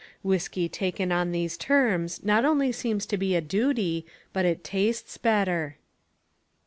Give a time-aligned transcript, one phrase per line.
[0.23, 5.77] Whiskey taken on these terms not only seems like a duty but it tastes better.